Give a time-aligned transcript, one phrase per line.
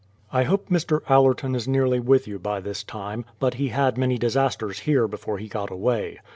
[0.33, 1.01] I hope Mr.
[1.11, 5.37] Allcrton is nearly with you by this time; but he had many disasters here before
[5.37, 6.17] he got away.